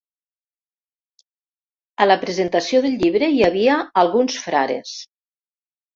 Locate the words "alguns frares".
4.05-4.99